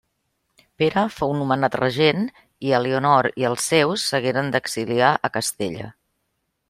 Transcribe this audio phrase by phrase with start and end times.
[0.83, 2.25] Pere fou nomenat regent
[2.69, 5.93] i Elionor i els seus s'hagueren d'exiliar a Castella.